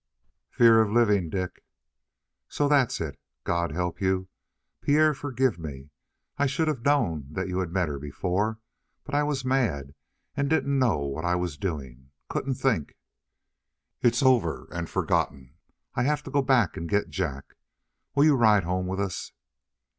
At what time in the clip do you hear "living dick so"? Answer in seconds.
0.91-2.67